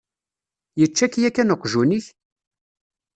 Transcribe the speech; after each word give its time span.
Yečča-k 0.79 1.13
yakan 1.21 1.53
uqjun-ik? 1.55 2.05